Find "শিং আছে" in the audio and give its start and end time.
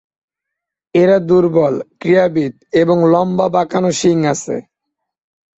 3.99-4.55